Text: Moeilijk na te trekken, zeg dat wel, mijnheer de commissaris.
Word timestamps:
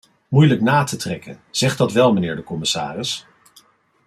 Moeilijk 0.27 0.61
na 0.61 0.83
te 0.83 0.95
trekken, 0.95 1.39
zeg 1.49 1.75
dat 1.75 1.91
wel, 1.91 2.11
mijnheer 2.13 2.35
de 2.35 2.43
commissaris. 2.43 3.25